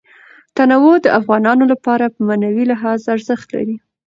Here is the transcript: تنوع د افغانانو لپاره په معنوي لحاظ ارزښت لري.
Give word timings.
تنوع 0.57 0.95
د 1.01 1.07
افغانانو 1.19 1.63
لپاره 1.73 2.05
په 2.13 2.19
معنوي 2.27 2.63
لحاظ 2.71 2.99
ارزښت 3.15 3.47
لري. 3.55 3.77